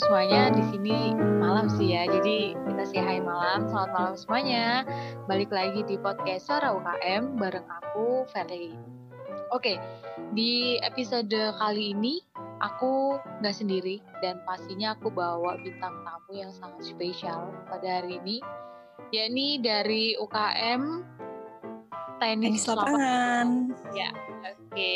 semuanya. 0.00 0.48
Di 0.48 0.64
sini 0.72 1.12
malam 1.14 1.68
sih 1.76 1.92
ya. 1.92 2.08
Jadi 2.08 2.56
kita 2.56 2.82
sih 2.88 3.00
hai 3.00 3.20
malam. 3.20 3.68
Selamat 3.68 3.90
malam 3.92 4.14
semuanya. 4.16 4.64
Balik 5.28 5.52
lagi 5.52 5.84
di 5.84 6.00
podcast 6.00 6.48
Suara 6.48 6.72
UKM 6.72 7.36
bareng 7.36 7.68
aku 7.68 8.24
Ferry. 8.32 8.72
Oke, 9.52 9.76
di 10.32 10.80
episode 10.80 11.34
kali 11.60 11.92
ini 11.92 12.24
aku 12.64 13.20
nggak 13.42 13.56
sendiri 13.56 14.00
dan 14.24 14.40
pastinya 14.48 14.96
aku 14.96 15.12
bawa 15.12 15.60
bintang 15.60 16.00
tamu 16.06 16.32
yang 16.32 16.54
sangat 16.54 16.86
spesial 16.86 17.50
pada 17.66 18.00
hari 18.00 18.22
ini, 18.22 18.38
yakni 19.10 19.58
dari 19.58 20.14
UKM 20.16 21.02
Tenis, 22.22 22.62
Tenis 22.62 22.64
lapangan. 22.70 23.74
Ya, 23.90 24.14
oke. 24.46 24.94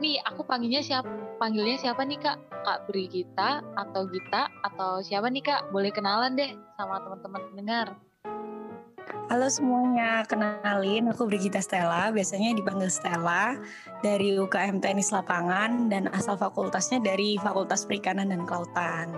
Nih, 0.00 0.16
aku 0.24 0.40
panggilnya 0.46 0.80
siapa? 0.80 1.25
Panggilnya 1.36 1.76
siapa 1.76 2.00
nih 2.00 2.16
kak? 2.16 2.38
Kak 2.64 2.88
Brigita 2.88 3.60
atau 3.76 4.08
Gita 4.08 4.48
atau 4.64 5.04
siapa 5.04 5.28
nih 5.28 5.44
kak? 5.44 5.68
Boleh 5.68 5.92
kenalan 5.92 6.32
deh 6.32 6.56
sama 6.80 6.96
teman-teman 7.04 7.42
pendengar. 7.52 7.86
Halo 9.28 9.50
semuanya, 9.50 10.24
kenalin 10.24 11.12
aku 11.12 11.28
Brigita 11.28 11.60
Stella, 11.60 12.08
biasanya 12.08 12.56
dipanggil 12.56 12.88
Stella 12.88 13.58
dari 14.00 14.38
UKM 14.38 14.80
Tenis 14.80 15.12
Lapangan 15.12 15.92
dan 15.92 16.08
asal 16.14 16.38
fakultasnya 16.38 17.02
dari 17.02 17.36
Fakultas 17.42 17.84
Perikanan 17.84 18.32
dan 18.32 18.48
Kelautan. 18.48 19.12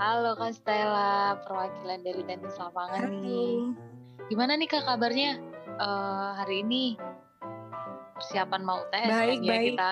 Halo 0.00 0.32
Kak 0.36 0.56
Stella, 0.56 1.36
perwakilan 1.44 2.00
dari 2.00 2.24
tenis 2.24 2.56
lapangan 2.56 3.20
nih. 3.20 3.68
Gimana 4.32 4.56
nih 4.56 4.64
kak 4.64 4.88
kabarnya 4.88 5.36
Eh, 5.80 6.30
hari 6.36 6.60
ini? 6.60 7.00
Persiapan 8.20 8.60
mau 8.60 8.84
tes 8.92 9.08
Baik, 9.08 9.40
kan 9.40 9.48
ya 9.48 9.52
baik. 9.56 9.66
kita? 9.72 9.90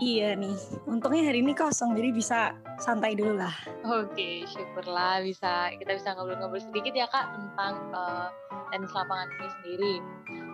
Iya 0.00 0.28
nih, 0.32 0.56
untungnya 0.88 1.28
hari 1.28 1.44
ini 1.44 1.52
kosong 1.52 1.92
jadi 1.92 2.10
bisa 2.10 2.56
santai 2.80 3.12
dulu 3.14 3.36
lah. 3.36 3.52
Oke, 3.84 4.48
syukurlah 4.48 5.20
bisa 5.20 5.70
kita 5.76 5.92
bisa 5.94 6.16
ngobrol-ngobrol 6.16 6.58
sedikit 6.58 6.96
ya 6.96 7.06
kak 7.06 7.28
tentang 7.36 7.78
eh, 7.92 8.28
tenis 8.72 8.90
lapangan 8.96 9.28
ini 9.28 9.48
sendiri. 9.60 9.94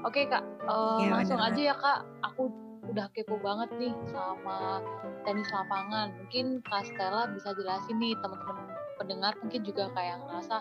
Oke 0.02 0.26
kak, 0.26 0.42
eh, 0.42 0.98
Iya, 1.06 1.10
langsung 1.14 1.38
aja 1.38 1.60
ya 1.62 1.76
kak. 1.78 2.02
Aku 2.26 2.50
udah 2.90 3.06
kepo 3.14 3.38
banget 3.38 3.70
nih 3.78 3.94
sama 4.10 4.82
tenis 5.22 5.46
lapangan. 5.54 6.10
Mungkin 6.20 6.60
kak 6.66 6.82
Stella 6.90 7.30
bisa 7.30 7.54
jelasin 7.54 7.96
nih 8.02 8.18
teman-teman 8.18 8.65
pendengar 8.96 9.32
mungkin 9.40 9.60
juga 9.62 9.88
kayak 9.92 10.24
ngerasa 10.24 10.56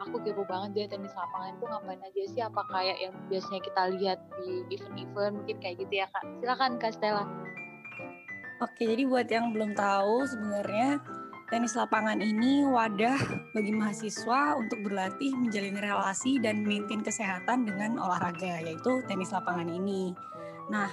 aku 0.00 0.16
kepo 0.24 0.42
banget 0.48 0.70
deh 0.76 0.86
tenis 0.96 1.12
lapangan 1.12 1.56
itu 1.56 1.64
ngapain 1.68 2.00
aja 2.00 2.22
sih? 2.28 2.42
Apa 2.44 2.62
kayak 2.72 2.96
yang 3.00 3.14
biasanya 3.28 3.60
kita 3.64 3.82
lihat 3.96 4.18
di 4.40 4.50
event-event 4.72 5.34
mungkin 5.42 5.56
kayak 5.60 5.76
gitu 5.80 5.94
ya 6.04 6.06
kak? 6.12 6.24
Silakan 6.40 6.72
kak 6.80 6.92
Stella. 6.96 7.24
Oke, 8.60 8.84
jadi 8.84 9.08
buat 9.08 9.28
yang 9.32 9.56
belum 9.56 9.72
tahu 9.72 10.28
sebenarnya 10.28 11.00
tenis 11.48 11.74
lapangan 11.74 12.20
ini 12.22 12.62
wadah 12.62 13.18
bagi 13.56 13.74
mahasiswa 13.74 14.54
untuk 14.54 14.86
berlatih 14.86 15.34
menjalin 15.34 15.80
relasi 15.80 16.38
dan 16.38 16.62
maintain 16.62 17.02
kesehatan 17.02 17.66
dengan 17.66 17.98
olahraga 17.98 18.62
yaitu 18.62 19.02
tenis 19.10 19.34
lapangan 19.34 19.66
ini. 19.66 20.14
Nah, 20.70 20.92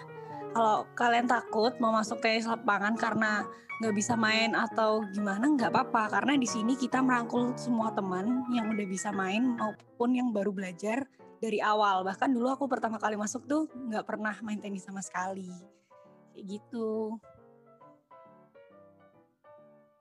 kalau 0.58 0.89
kalian 0.97 1.30
takut 1.30 1.77
mau 1.77 1.94
masuk 1.94 2.17
tenis 2.17 2.50
lapangan 2.50 2.97
karena 2.97 3.45
nggak 3.77 3.94
bisa 3.94 4.17
main 4.17 4.58
atau 4.58 5.05
gimana 5.13 5.53
nggak 5.53 5.69
apa-apa 5.69 6.17
karena 6.17 6.33
di 6.33 6.50
sini 6.50 6.73
kita 6.73 6.97
merangkul 6.97 7.53
semua 7.61 7.94
teman 7.94 8.41
yang 8.50 8.73
udah 8.73 8.88
bisa 8.89 9.13
main 9.13 9.53
maupun 9.53 10.17
yang 10.17 10.33
baru 10.33 10.50
belajar 10.50 11.05
dari 11.38 11.61
awal. 11.61 12.02
Bahkan 12.02 12.33
dulu 12.33 12.50
aku 12.50 12.66
pertama 12.66 12.97
kali 12.97 13.13
masuk 13.13 13.45
tuh 13.45 13.69
nggak 13.69 14.02
pernah 14.02 14.33
main 14.41 14.58
tenis 14.58 14.81
sama 14.81 15.05
sekali. 15.05 15.53
Kayak 16.33 16.58
gitu. 16.58 17.22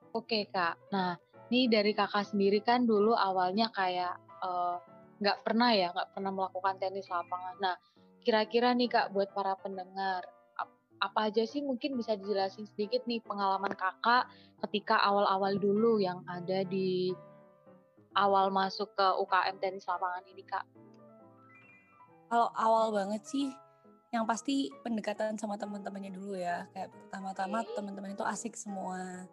Oke 0.09 0.49
kak, 0.49 0.89
nah 0.89 1.21
ini 1.53 1.69
dari 1.69 1.93
kakak 1.93 2.33
sendiri 2.33 2.65
kan 2.65 2.89
dulu 2.89 3.13
awalnya 3.13 3.69
kayak 3.69 4.17
eh, 4.41 4.75
nggak 5.21 5.45
pernah 5.45 5.69
ya, 5.77 5.93
nggak 5.93 6.17
pernah 6.17 6.31
melakukan 6.33 6.81
tenis 6.81 7.05
lapangan. 7.05 7.61
Nah 7.61 7.77
kira-kira 8.25 8.73
nih 8.73 8.89
kak 8.89 9.13
buat 9.13 9.29
para 9.37 9.53
pendengar, 9.61 10.25
apa 10.97 11.29
aja 11.29 11.45
sih 11.45 11.61
mungkin 11.61 11.97
bisa 11.97 12.17
dijelasin 12.17 12.65
sedikit 12.73 13.05
nih 13.05 13.21
pengalaman 13.21 13.73
kakak 13.77 14.29
ketika 14.65 14.97
awal-awal 15.05 15.53
dulu 15.57 16.01
yang 16.01 16.25
ada 16.25 16.65
di 16.65 17.13
awal 18.17 18.49
masuk 18.49 18.89
ke 18.97 19.07
UKM 19.21 19.61
tenis 19.61 19.85
lapangan 19.85 20.25
ini 20.25 20.43
kak? 20.43 20.65
Kalau 22.27 22.49
awal 22.57 22.91
banget 22.91 23.23
sih, 23.23 23.53
yang 24.11 24.25
pasti 24.25 24.73
pendekatan 24.81 25.37
sama 25.37 25.55
teman-temannya 25.55 26.11
dulu 26.11 26.33
ya. 26.35 26.65
Kayak 26.73 26.91
pertama-tama 26.91 27.63
Oke. 27.63 27.71
teman-teman 27.77 28.11
itu 28.17 28.25
asik 28.25 28.57
semua. 28.57 29.27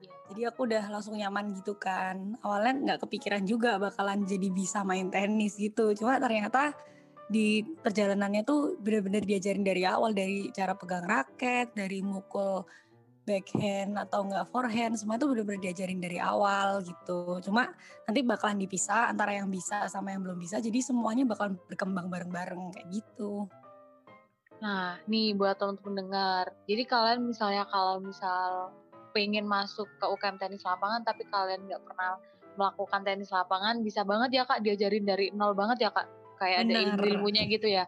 Iya. 0.00 0.12
Jadi 0.32 0.40
aku 0.48 0.60
udah 0.66 0.84
langsung 0.88 1.14
nyaman 1.18 1.52
gitu 1.54 1.76
kan. 1.76 2.38
Awalnya 2.40 2.74
nggak 2.74 2.98
kepikiran 3.06 3.42
juga 3.44 3.76
bakalan 3.76 4.24
jadi 4.24 4.48
bisa 4.50 4.86
main 4.86 5.12
tenis 5.12 5.60
gitu. 5.60 5.92
Cuma 5.94 6.16
ternyata 6.16 6.74
di 7.30 7.62
perjalanannya 7.62 8.42
tuh 8.42 8.74
bener-bener 8.82 9.22
diajarin 9.22 9.62
dari 9.62 9.86
awal 9.86 10.10
dari 10.10 10.50
cara 10.50 10.74
pegang 10.74 11.06
raket, 11.06 11.70
dari 11.78 12.02
mukul 12.02 12.66
backhand 13.22 13.94
atau 13.94 14.26
enggak 14.26 14.50
forehand, 14.50 14.98
semua 14.98 15.14
itu 15.14 15.30
bener-bener 15.30 15.70
diajarin 15.70 16.02
dari 16.02 16.18
awal 16.18 16.82
gitu. 16.82 17.38
Cuma 17.46 17.70
nanti 18.10 18.26
bakalan 18.26 18.58
dipisah 18.58 19.14
antara 19.14 19.38
yang 19.38 19.46
bisa 19.46 19.86
sama 19.86 20.10
yang 20.10 20.26
belum 20.26 20.42
bisa. 20.42 20.58
Jadi 20.58 20.82
semuanya 20.82 21.22
bakalan 21.22 21.54
berkembang 21.70 22.10
bareng-bareng 22.10 22.74
kayak 22.74 22.88
gitu. 22.90 23.46
Nah, 24.58 24.98
nih 25.06 25.38
buat 25.38 25.56
teman-teman 25.56 25.86
pendengar. 25.86 26.44
Jadi 26.66 26.82
kalian 26.84 27.30
misalnya 27.30 27.64
kalau 27.70 28.02
misal 28.02 28.74
pengen 29.14 29.46
masuk 29.46 29.86
ke 30.02 30.06
UKM 30.06 30.38
tenis 30.38 30.66
lapangan 30.66 31.02
tapi 31.06 31.26
kalian 31.30 31.66
nggak 31.66 31.82
pernah 31.82 32.18
melakukan 32.58 33.06
tenis 33.06 33.30
lapangan, 33.30 33.80
bisa 33.80 34.02
banget 34.02 34.42
ya 34.42 34.44
Kak 34.44 34.60
diajarin 34.60 35.06
dari 35.06 35.30
nol 35.30 35.54
banget 35.54 35.86
ya 35.86 35.90
Kak. 35.94 36.19
Kayak 36.40 36.58
ada 36.58 36.72
Benar. 36.72 36.84
ilmu-ilmunya 36.96 37.42
gitu 37.46 37.68
ya. 37.68 37.84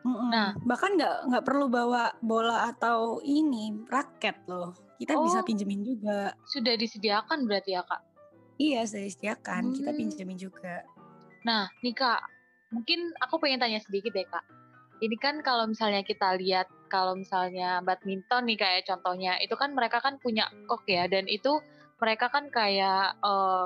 Mm-mm. 0.00 0.32
Nah. 0.32 0.56
bahkan 0.64 0.96
nggak 0.96 1.28
nggak 1.28 1.44
perlu 1.44 1.68
bawa 1.68 2.08
bola 2.18 2.72
atau 2.72 3.20
ini 3.20 3.84
raket 3.86 4.32
loh. 4.48 4.72
Kita 4.96 5.12
bisa 5.14 5.40
Oh. 5.40 5.46
pinjemin 5.46 5.80
juga. 5.80 6.32
Sudah 6.46 6.72
disediakan 6.74 7.44
berarti 7.44 7.72
ya 7.72 7.84
Kak. 7.84 8.00
Iya, 8.56 8.84
sudah 8.84 9.04
disediakan. 9.04 9.62
Kita 9.72 9.90
Hmm. 9.90 9.98
pinjemin 9.98 10.36
juga. 10.36 10.84
Nah, 11.44 11.68
nih 11.80 11.92
Kak, 11.92 12.20
mungkin 12.70 13.12
aku 13.18 13.36
pengen 13.38 13.60
tanya 13.60 13.78
sedikit 13.78 14.10
deh 14.10 14.24
Kak. 14.24 14.44
Ini 15.00 15.16
kan 15.16 15.40
kalau 15.40 15.64
misalnya 15.64 16.00
kita 16.00 16.36
lihat 16.36 16.68
kalau 16.88 17.16
misalnya 17.16 17.80
badminton 17.80 18.44
nih 18.44 18.56
kayak 18.56 18.84
contohnya, 18.84 19.36
itu 19.38 19.52
kan 19.52 19.72
mereka 19.72 20.00
kan 20.00 20.16
punya 20.16 20.44
kok 20.66 20.84
ya 20.84 21.06
dan 21.06 21.24
itu 21.24 21.60
mereka 21.96 22.28
kan 22.28 22.48
kayak 22.48 23.16
eh, 23.16 23.64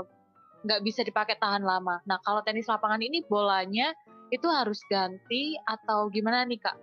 nggak 0.65 0.81
bisa 0.81 1.05
dipakai 1.05 1.37
tahan 1.37 1.63
lama. 1.63 2.01
Nah, 2.09 2.19
kalau 2.25 2.41
tenis 2.41 2.67
lapangan 2.67 3.01
ini 3.05 3.21
bolanya 3.29 3.93
itu 4.33 4.49
harus 4.49 4.81
ganti 4.89 5.55
atau 5.69 6.09
gimana 6.09 6.43
nih 6.49 6.59
Kak? 6.59 6.77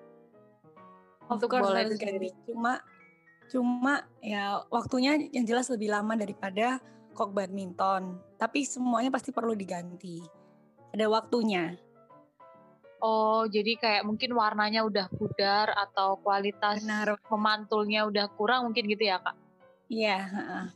Of 1.27 1.41
Untuk 1.41 1.49
course 1.49 1.65
bola 1.65 1.81
harus 1.81 1.97
ganti. 1.97 2.29
Cuma 2.45 2.79
cuma 3.51 4.07
ya 4.23 4.63
waktunya 4.71 5.19
yang 5.33 5.43
jelas 5.43 5.67
lebih 5.67 5.91
lama 5.91 6.13
daripada 6.15 6.79
kok 7.11 7.33
badminton. 7.33 8.21
Tapi 8.37 8.63
semuanya 8.63 9.09
pasti 9.11 9.33
perlu 9.33 9.57
diganti. 9.57 10.21
Ada 10.93 11.09
waktunya. 11.09 11.75
Oh, 13.01 13.49
jadi 13.49 13.81
kayak 13.81 14.03
mungkin 14.05 14.37
warnanya 14.37 14.85
udah 14.85 15.09
pudar 15.09 15.73
atau 15.73 16.21
kualitas 16.21 16.85
Benar. 16.85 17.17
memantulnya 17.33 18.05
udah 18.05 18.29
kurang 18.37 18.69
mungkin 18.69 18.85
gitu 18.85 19.09
ya 19.09 19.17
Kak? 19.17 19.33
Iya, 19.89 20.19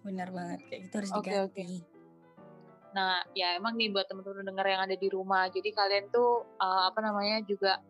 benar 0.01 0.33
banget. 0.33 0.59
Kayak 0.65 0.81
gitu 0.89 0.95
harus 0.97 1.11
Oke, 1.13 1.29
diganti. 1.29 1.94
Nah, 2.95 3.19
ya 3.35 3.59
emang 3.59 3.75
nih 3.75 3.91
buat 3.91 4.07
teman-teman 4.07 4.47
dengar 4.47 4.63
yang 4.71 4.81
ada 4.87 4.95
di 4.95 5.11
rumah. 5.11 5.51
Jadi 5.51 5.75
kalian 5.75 6.07
tuh 6.15 6.47
eh, 6.55 6.81
apa 6.87 6.99
namanya 7.03 7.43
juga 7.43 7.83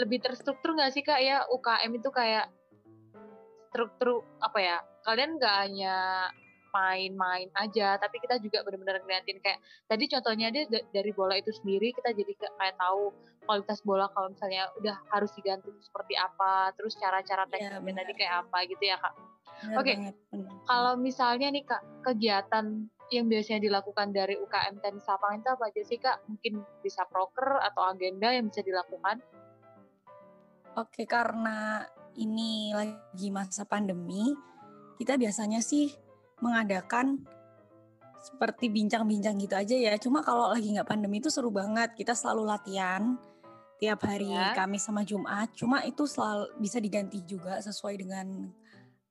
lebih 0.00 0.24
terstruktur 0.24 0.72
nggak 0.76 0.92
sih 0.92 1.04
kak 1.04 1.20
ya 1.20 1.44
UKM 1.52 1.92
itu 2.00 2.08
kayak 2.08 2.48
struktur 3.68 4.24
apa 4.40 4.58
ya? 4.58 4.76
Kalian 5.04 5.36
nggak 5.36 5.56
hanya 5.68 5.96
main-main 6.72 7.48
aja, 7.56 7.96
tapi 7.96 8.20
kita 8.20 8.36
juga 8.36 8.60
benar-benar 8.60 9.00
ngeliatin 9.00 9.40
kayak 9.40 9.60
tadi 9.88 10.04
contohnya 10.12 10.52
dia 10.52 10.68
da- 10.68 10.84
dari 10.92 11.08
bola 11.16 11.32
itu 11.40 11.48
sendiri 11.48 11.88
kita 11.96 12.12
jadi 12.12 12.32
kayak 12.36 12.76
tahu 12.76 13.16
kualitas 13.48 13.80
bola 13.80 14.12
kalau 14.12 14.28
misalnya 14.28 14.68
udah 14.76 14.96
harus 15.08 15.32
diganti 15.32 15.72
seperti 15.80 16.20
apa, 16.20 16.76
terus 16.76 16.92
cara-cara 17.00 17.48
Iya, 17.48 17.80
tekniknya 17.80 17.94
tadi 17.96 18.12
benar. 18.12 18.18
kayak 18.20 18.34
apa 18.44 18.58
gitu 18.68 18.84
ya 18.84 18.96
kak. 19.00 19.14
Oke, 19.80 19.94
benar. 19.96 20.12
Kalau 20.68 20.92
misalnya 21.00 21.48
nih 21.48 21.64
kak, 21.64 21.82
kegiatan 22.04 22.66
yang 23.14 23.30
biasanya 23.30 23.62
dilakukan 23.62 24.10
dari 24.10 24.34
UKM 24.34 24.82
tenis 24.82 25.06
lapangan 25.06 25.38
itu 25.38 25.50
apa 25.54 25.64
aja 25.70 25.82
sih 25.86 25.98
kak? 26.02 26.16
Mungkin 26.26 26.52
bisa 26.82 27.06
proker 27.06 27.62
atau 27.62 27.86
agenda 27.86 28.34
yang 28.34 28.50
bisa 28.50 28.66
dilakukan? 28.66 29.22
Oke, 30.76 31.06
karena 31.08 31.86
ini 32.18 32.74
lagi 32.74 33.28
masa 33.30 33.64
pandemi, 33.64 34.34
kita 34.98 35.16
biasanya 35.16 35.62
sih 35.62 35.92
mengadakan 36.42 37.24
seperti 38.20 38.68
bincang-bincang 38.68 39.38
gitu 39.38 39.54
aja 39.54 39.76
ya. 39.78 39.94
Cuma 40.02 40.20
kalau 40.20 40.50
lagi 40.50 40.74
nggak 40.74 40.88
pandemi 40.88 41.22
itu 41.22 41.30
seru 41.30 41.54
banget. 41.54 41.94
Kita 41.94 42.12
selalu 42.12 42.42
latihan 42.42 43.14
tiap 43.78 44.02
hari 44.02 44.32
Ya. 44.32 44.56
Kamis 44.56 44.82
sama 44.88 45.06
Jumat. 45.06 45.52
Cuma 45.54 45.84
itu 45.86 46.08
selalu 46.08 46.50
bisa 46.58 46.82
diganti 46.82 47.22
juga 47.22 47.62
sesuai 47.62 47.94
dengan 48.02 48.50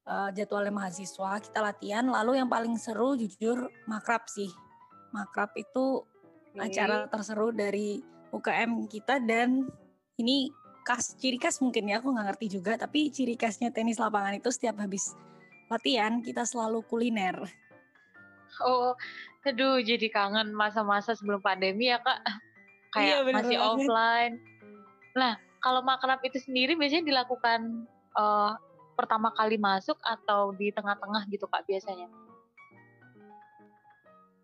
uh, 0.05 0.29
jadwalnya 0.31 0.73
mahasiswa 0.73 1.41
kita 1.41 1.59
latihan. 1.59 2.05
Lalu 2.05 2.41
yang 2.41 2.49
paling 2.49 2.77
seru 2.77 3.17
jujur 3.17 3.69
makrab 3.89 4.25
sih. 4.29 4.49
Makrab 5.11 5.53
itu 5.57 6.05
okay. 6.53 6.71
acara 6.71 7.09
terseru 7.09 7.51
dari 7.51 8.01
UKM 8.31 8.87
kita 8.89 9.21
dan 9.23 9.65
ini 10.21 10.51
khas 10.85 11.17
ciri 11.17 11.41
khas 11.41 11.59
mungkin 11.63 11.89
ya 11.89 11.99
aku 11.99 12.13
nggak 12.13 12.27
ngerti 12.33 12.45
juga. 12.57 12.77
Tapi 12.77 13.09
ciri 13.09 13.35
khasnya 13.35 13.73
tenis 13.73 13.97
lapangan 13.97 14.37
itu 14.37 14.49
setiap 14.53 14.79
habis 14.81 15.17
latihan 15.67 16.21
kita 16.21 16.45
selalu 16.45 16.85
kuliner. 16.85 17.41
Oh 18.63 18.93
aduh 19.45 19.77
jadi 19.77 20.09
kangen 20.09 20.57
masa-masa 20.57 21.13
sebelum 21.13 21.41
pandemi 21.41 21.89
ya 21.89 22.01
kak. 22.01 22.21
Kayak 22.95 23.27
iya, 23.27 23.33
masih 23.35 23.57
banget. 23.59 23.69
offline. 23.75 24.33
Nah 25.17 25.33
kalau 25.59 25.81
makrab 25.81 26.21
itu 26.21 26.37
sendiri 26.37 26.77
biasanya 26.77 27.09
dilakukan 27.09 27.89
uh, 28.13 28.53
pertama 28.95 29.29
kali 29.35 29.59
masuk 29.59 29.99
atau 30.01 30.55
di 30.55 30.71
tengah-tengah 30.71 31.27
gitu 31.29 31.45
kak 31.45 31.67
biasanya 31.67 32.07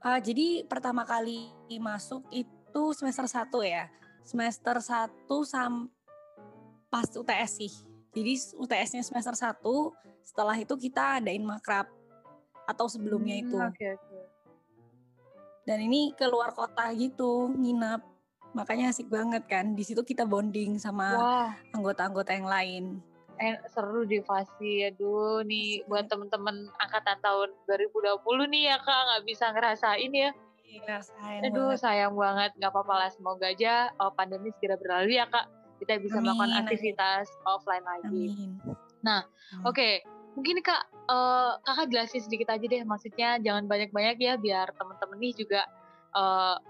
uh, 0.03 0.19
jadi 0.19 0.68
pertama 0.68 1.07
kali 1.07 1.50
masuk 1.80 2.27
itu 2.30 2.83
semester 2.94 3.25
1 3.25 3.48
ya 3.63 3.88
semester 4.21 4.77
1 4.77 5.25
sampai 5.48 6.01
pas 6.92 7.07
UTS 7.07 7.51
sih. 7.56 7.74
Jadi 8.12 8.36
UTS-nya 8.59 9.01
semester 9.07 9.31
1, 9.31 9.63
setelah 10.27 10.59
itu 10.59 10.75
kita 10.75 11.24
adain 11.24 11.39
makrab 11.39 11.88
atau 12.68 12.92
sebelumnya 12.92 13.39
hmm, 13.39 13.44
itu. 13.48 13.56
Okay, 13.71 13.95
okay. 13.95 14.24
Dan 15.63 15.88
ini 15.88 16.12
keluar 16.19 16.51
kota 16.51 16.92
gitu, 16.92 17.48
nginap. 17.56 18.03
Makanya 18.51 18.92
asik 18.92 19.07
banget 19.07 19.48
kan. 19.48 19.71
Di 19.71 19.88
situ 19.88 20.03
kita 20.03 20.27
bonding 20.27 20.75
sama 20.75 21.15
anggota-anggota 21.71 22.36
yang 22.36 22.51
lain. 22.51 22.83
Eh, 23.41 23.57
seru 23.73 24.05
di 24.05 24.21
Fasi. 24.21 24.85
Aduh, 24.85 25.41
nih 25.41 25.81
buat 25.89 26.05
temen-temen 26.05 26.69
angkatan 26.77 27.17
tahun 27.25 27.49
2020 27.65 28.53
nih 28.53 28.63
ya 28.69 28.77
Kak, 28.77 29.01
nggak 29.09 29.23
bisa 29.25 29.45
ngerasain 29.49 30.11
ya. 30.13 30.29
Ngerasain 30.71 31.41
Aduh, 31.49 31.73
banget. 31.73 31.81
sayang 31.81 32.13
banget. 32.13 32.51
Nggak 32.61 32.71
apa-apa 32.71 32.93
lah, 33.05 33.09
semoga 33.09 33.49
aja 33.49 33.89
oh, 33.97 34.13
pandemi 34.13 34.53
segera 34.53 34.77
berlalu 34.77 35.17
ya 35.17 35.25
Kak 35.25 35.61
kita 35.81 35.97
bisa 35.97 36.21
amin, 36.21 36.29
melakukan 36.29 36.51
aktivitas 36.61 37.25
amin. 37.25 37.49
offline 37.49 37.85
lagi. 37.89 38.25
Amin. 38.38 38.51
Nah, 39.01 39.25
oke, 39.65 39.73
okay. 39.73 39.93
mungkin 40.38 40.61
kak 40.61 40.85
uh, 41.09 41.57
kakak 41.65 41.89
jelasin 41.89 42.21
sedikit 42.21 42.53
aja 42.53 42.61
deh, 42.61 42.85
maksudnya 42.85 43.41
jangan 43.41 43.65
banyak-banyak 43.65 44.21
ya 44.21 44.38
biar 44.38 44.69
teman-teman 44.77 45.17
nih 45.17 45.33
juga 45.33 45.65
uh, 46.13 46.61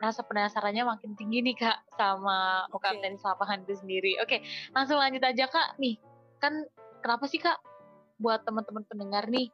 rasa 0.00 0.20
penasarannya 0.24 0.84
makin 0.84 1.16
tinggi 1.16 1.40
nih 1.40 1.56
kak 1.56 1.78
sama 1.96 2.68
UKM 2.72 3.00
okay. 3.00 3.02
tenis 3.02 3.24
lapangan 3.24 3.58
itu 3.64 3.74
sendiri. 3.80 4.12
Oke, 4.20 4.38
okay, 4.38 4.40
langsung 4.76 5.00
lanjut 5.00 5.22
aja 5.24 5.44
kak. 5.48 5.80
Nih, 5.80 5.96
kan 6.40 6.64
kenapa 7.00 7.24
sih 7.28 7.40
kak 7.40 7.58
buat 8.20 8.44
teman-teman 8.44 8.84
pendengar 8.88 9.28
nih 9.28 9.52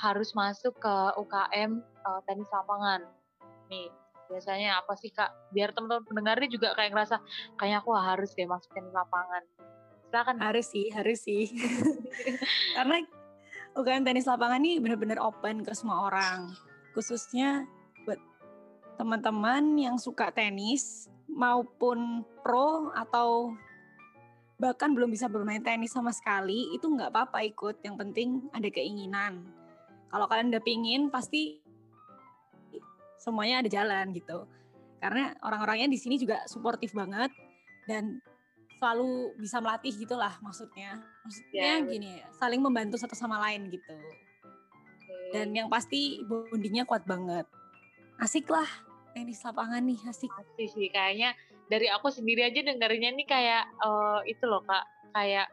harus 0.00 0.34
masuk 0.34 0.74
ke 0.80 0.94
UKM 1.20 1.80
uh, 1.80 2.10
eh, 2.18 2.20
tenis 2.28 2.48
lapangan? 2.50 3.00
Nih, 3.68 3.88
biasanya 4.28 4.80
apa 4.80 4.96
sih 4.96 5.12
kak 5.12 5.30
biar 5.52 5.70
teman-teman 5.76 6.04
pendengar 6.08 6.36
ini 6.40 6.48
juga 6.48 6.72
kayak 6.72 6.96
ngerasa 6.96 7.16
kayaknya 7.60 7.78
aku 7.84 7.90
harus 7.92 8.30
deh 8.32 8.48
masukin 8.48 8.88
lapangan 8.90 9.42
silakan 10.08 10.36
harus 10.40 10.66
sih 10.70 10.86
harus 10.94 11.18
sih 11.20 11.50
karena 12.76 13.04
UKM 13.74 14.06
tenis 14.06 14.30
lapangan 14.30 14.62
ini 14.62 14.78
benar-benar 14.78 15.18
open 15.20 15.66
ke 15.66 15.72
semua 15.76 16.08
orang 16.08 16.54
khususnya 16.94 17.66
teman-teman 18.94 19.74
yang 19.78 19.96
suka 19.98 20.30
tenis 20.30 21.10
maupun 21.26 22.22
pro 22.44 22.94
atau 22.94 23.54
bahkan 24.60 24.94
belum 24.94 25.10
bisa 25.10 25.26
bermain 25.26 25.60
tenis 25.60 25.90
sama 25.90 26.14
sekali 26.14 26.70
itu 26.72 26.86
nggak 26.86 27.10
apa-apa 27.10 27.42
ikut 27.42 27.82
yang 27.82 27.98
penting 27.98 28.46
ada 28.54 28.70
keinginan 28.70 29.42
kalau 30.14 30.30
kalian 30.30 30.54
udah 30.54 30.62
pingin 30.62 31.10
pasti 31.10 31.58
semuanya 33.18 33.66
ada 33.66 33.70
jalan 33.72 34.14
gitu. 34.14 34.46
Karena 35.02 35.34
orang-orangnya 35.42 35.90
di 35.90 35.98
sini 35.98 36.22
juga 36.22 36.46
suportif 36.46 36.94
banget 36.94 37.34
dan 37.90 38.22
selalu 38.78 39.34
bisa 39.42 39.58
melatih 39.58 39.90
gitulah 39.90 40.38
maksudnya. 40.38 41.02
Maksudnya 41.26 41.82
yeah, 41.82 41.82
gini 41.82 42.08
ya, 42.22 42.30
saling 42.36 42.62
membantu 42.62 42.94
satu 42.94 43.18
sama 43.18 43.42
lain 43.42 43.72
gitu. 43.74 43.90
Okay. 43.90 45.34
Dan 45.34 45.50
yang 45.50 45.66
pasti 45.66 46.22
bondingnya 46.30 46.86
kuat 46.86 47.02
banget. 47.08 47.50
Asik 48.22 48.46
lah 48.50 48.66
tenis 49.14 49.42
lapangan 49.46 49.82
nih, 49.86 50.00
asik. 50.10 50.30
Asik 50.34 50.68
sih 50.74 50.90
kayaknya 50.90 51.38
dari 51.70 51.86
aku 51.88 52.10
sendiri 52.10 52.44
aja 52.44 52.60
dengerinnya 52.66 53.14
nih 53.14 53.26
kayak 53.26 53.64
uh, 53.80 54.20
itu 54.26 54.44
loh 54.44 54.60
Kak, 54.66 54.84
kayak 55.14 55.48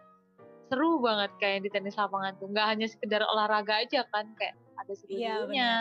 seru 0.68 0.98
banget 1.04 1.31
kayak 1.38 1.60
di 1.63 1.69
tenis 1.69 1.96
lapangan 1.96 2.36
tuh. 2.42 2.50
Nggak 2.50 2.68
hanya 2.68 2.88
sekedar 2.90 3.22
olahraga 3.24 3.86
aja 3.86 4.04
kan, 4.10 4.34
kayak 4.36 4.58
ada 4.81 4.94
serunya. 4.98 5.36
Iya, 5.50 5.74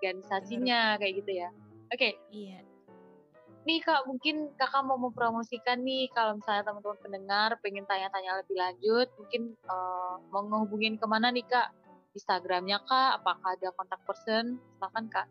organisasinya 0.00 0.80
kayak 0.98 1.12
gitu 1.22 1.32
ya. 1.36 1.48
Oke. 1.92 1.98
Okay. 2.00 2.12
Iya. 2.32 2.60
Nih 3.62 3.78
kak, 3.78 4.10
mungkin 4.10 4.50
kakak 4.58 4.82
mau 4.82 4.98
mempromosikan 4.98 5.86
nih 5.86 6.10
kalau 6.10 6.34
misalnya 6.34 6.66
teman-teman 6.66 6.98
pendengar 6.98 7.50
pengen 7.62 7.86
tanya-tanya 7.86 8.42
lebih 8.42 8.58
lanjut, 8.58 9.06
mungkin 9.14 9.54
uh, 9.70 10.18
mau 10.34 10.42
ngehubungin 10.42 10.98
ke 10.98 11.06
mana 11.06 11.30
nih 11.30 11.46
kak? 11.46 11.70
Instagramnya 12.10 12.82
kak? 12.82 13.22
Apakah 13.22 13.54
ada 13.54 13.70
kontak 13.78 14.02
person? 14.02 14.58
Silakan 14.58 15.06
kak. 15.06 15.30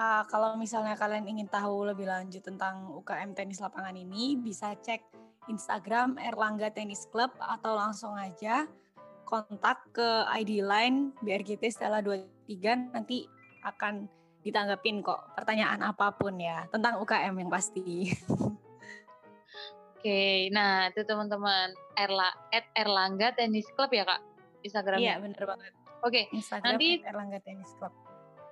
Uh, 0.00 0.24
kalau 0.32 0.56
misalnya 0.56 0.96
kalian 0.96 1.28
ingin 1.28 1.44
tahu 1.44 1.84
lebih 1.84 2.08
lanjut 2.08 2.40
tentang 2.40 2.88
UKM 3.04 3.36
tenis 3.36 3.60
lapangan 3.60 3.92
ini, 3.92 4.32
bisa 4.32 4.72
cek 4.72 5.04
Instagram 5.52 6.16
Erlangga 6.16 6.72
Tenis 6.72 7.04
Club 7.12 7.28
atau 7.36 7.76
langsung 7.76 8.16
aja 8.16 8.64
kontak 9.28 9.84
ke 9.92 10.24
ID 10.40 10.64
line 10.64 11.12
BRGT 11.20 11.68
Stella 11.68 12.00
23 12.00 12.96
nanti 12.96 13.28
akan 13.60 14.08
ditanggapin 14.40 15.04
kok 15.04 15.36
pertanyaan 15.36 15.84
apa 15.84 16.16
pun 16.16 16.32
ya 16.40 16.64
tentang 16.72 16.96
UKM 17.04 17.36
yang 17.36 17.52
pasti. 17.52 18.08
Oke, 20.00 20.48
nah 20.48 20.88
itu 20.88 21.04
teman-teman 21.04 21.76
Erla 21.92 22.32
at 22.48 22.64
Erlangga 22.72 23.36
Tenis 23.36 23.68
Club 23.76 23.92
ya 23.92 24.08
kak 24.08 24.24
Instagramnya. 24.64 25.20
Iya 25.20 25.20
benar 25.20 25.44
banget. 25.44 25.72
Oke, 26.00 26.32
Instagram 26.32 26.80
nanti 26.80 27.04
Erlangga 27.04 27.36
Tenis 27.44 27.68
Club. 27.76 27.92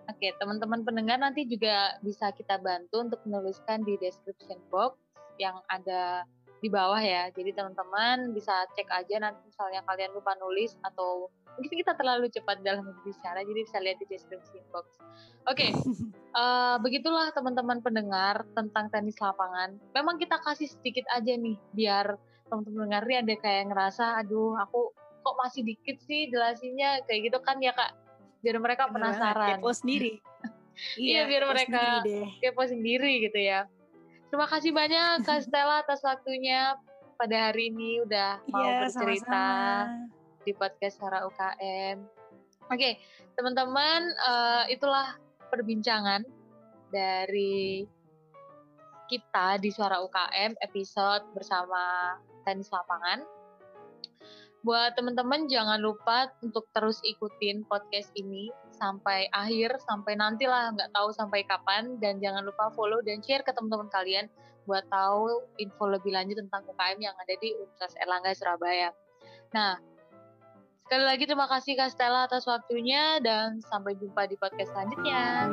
Oke, 0.08 0.32
teman-teman 0.40 0.88
pendengar 0.88 1.20
nanti 1.20 1.44
juga 1.44 2.00
bisa 2.00 2.32
kita 2.32 2.56
bantu 2.56 3.04
untuk 3.04 3.20
menuliskan 3.28 3.84
di 3.84 4.00
description 4.00 4.56
box 4.72 4.96
yang 5.36 5.60
ada 5.68 6.24
di 6.58 6.68
bawah 6.72 6.98
ya. 6.98 7.30
Jadi 7.30 7.54
teman-teman 7.54 8.32
bisa 8.32 8.66
cek 8.72 8.88
aja 8.88 9.20
nanti 9.20 9.40
misalnya 9.46 9.84
kalian 9.86 10.16
lupa 10.16 10.34
nulis 10.40 10.74
atau 10.80 11.28
mungkin 11.58 11.74
kita 11.82 11.92
terlalu 11.98 12.30
cepat 12.30 12.62
dalam 12.62 12.86
berbicara, 12.86 13.42
jadi 13.42 13.60
bisa 13.66 13.78
lihat 13.82 13.98
di 13.98 14.06
description 14.08 14.62
box. 14.70 14.96
Oke, 15.50 15.68
okay, 15.68 15.70
uh, 15.76 16.00
eh, 16.38 16.76
begitulah 16.80 17.34
teman-teman 17.34 17.82
pendengar 17.82 18.46
tentang 18.54 18.88
tenis 18.94 19.18
lapangan. 19.18 19.74
Memang 19.92 20.16
kita 20.16 20.38
kasih 20.40 20.70
sedikit 20.70 21.04
aja 21.12 21.34
nih, 21.34 21.58
biar 21.74 22.14
teman-teman 22.48 22.86
pendengar 22.86 23.02
ini 23.10 23.16
ada 23.20 23.34
kayak 23.42 23.64
ngerasa, 23.74 24.04
aduh 24.24 24.54
aku 24.56 24.94
kok 25.20 25.36
masih 25.44 25.66
dikit 25.66 26.00
sih 26.06 26.30
jelasinnya 26.32 27.04
kayak 27.04 27.28
gitu 27.28 27.38
kan 27.42 27.58
ya 27.60 27.74
kak. 27.74 27.92
Biar 28.48 28.64
mereka 28.64 28.88
penasaran. 28.88 29.60
Kepo 29.60 29.68
sendiri. 29.76 30.24
iya, 30.96 31.28
biar 31.28 31.44
mereka 31.52 32.00
kepo 32.40 32.64
sendiri 32.64 33.28
gitu 33.28 33.36
ya. 33.36 33.68
Terima 34.32 34.48
kasih 34.48 34.72
banyak 34.72 35.20
Kak 35.20 35.44
Stella 35.44 35.84
atas 35.84 36.00
waktunya 36.00 36.80
pada 37.20 37.52
hari 37.52 37.68
ini 37.68 38.00
udah 38.08 38.40
mau 38.48 38.64
yeah, 38.64 38.80
bercerita 38.88 39.44
sama-sama. 39.84 40.44
di 40.48 40.52
podcast 40.56 40.94
Suara 40.96 41.18
UKM. 41.28 41.96
Oke, 42.00 42.72
okay, 42.72 42.92
teman-teman, 43.36 44.00
uh, 44.24 44.64
itulah 44.72 45.20
perbincangan 45.52 46.24
dari 46.88 47.84
kita 49.12 49.60
di 49.60 49.68
Suara 49.68 50.00
UKM 50.00 50.56
episode 50.64 51.28
bersama 51.36 52.16
tenis 52.48 52.72
lapangan. 52.72 53.24
Buat 54.68 55.00
teman-teman 55.00 55.48
jangan 55.48 55.80
lupa 55.80 56.28
untuk 56.44 56.68
terus 56.76 57.00
ikutin 57.00 57.64
podcast 57.64 58.12
ini 58.20 58.52
sampai 58.76 59.24
akhir 59.32 59.80
sampai 59.80 60.12
nantilah 60.12 60.76
nggak 60.76 60.92
tahu 60.92 61.08
sampai 61.08 61.40
kapan 61.48 61.96
dan 62.04 62.20
jangan 62.20 62.44
lupa 62.44 62.68
follow 62.76 63.00
dan 63.00 63.24
share 63.24 63.40
ke 63.40 63.48
teman-teman 63.56 63.88
kalian 63.88 64.28
buat 64.68 64.84
tahu 64.92 65.40
info 65.56 65.88
lebih 65.88 66.12
lanjut 66.12 66.36
tentang 66.44 66.68
UKM 66.68 67.00
yang 67.00 67.16
ada 67.16 67.34
di 67.40 67.56
Universitas 67.56 67.96
Erlangga 67.96 68.36
Surabaya. 68.36 68.92
Nah, 69.56 69.80
sekali 70.84 71.04
lagi 71.16 71.24
terima 71.24 71.48
kasih 71.48 71.72
Kak 71.72 71.96
atas 72.28 72.44
waktunya 72.44 73.24
dan 73.24 73.64
sampai 73.72 73.96
jumpa 73.96 74.28
di 74.28 74.36
podcast 74.36 74.68
selanjutnya. 74.76 75.48